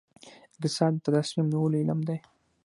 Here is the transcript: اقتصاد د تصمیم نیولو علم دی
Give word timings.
اقتصاد 0.49 0.93
د 1.03 1.05
تصمیم 1.17 1.47
نیولو 1.53 1.79
علم 1.81 1.99
دی 2.07 2.17